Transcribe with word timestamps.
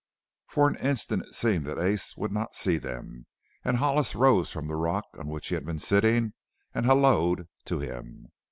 For 0.47 0.67
an 0.67 0.77
instant 0.77 1.27
it 1.27 1.35
seemed 1.35 1.67
that 1.67 1.77
Ace 1.77 2.17
would 2.17 2.31
not 2.31 2.55
see 2.55 2.79
them, 2.79 3.27
and 3.63 3.77
Hollis 3.77 4.15
rose 4.15 4.49
from 4.49 4.67
the 4.67 4.73
rock 4.75 5.05
on 5.19 5.27
which 5.27 5.49
he 5.49 5.53
had 5.53 5.63
been 5.63 5.77
sitting 5.77 6.33
and 6.73 6.87
halloed 6.87 7.47
to 7.65 7.77
him. 7.81 8.29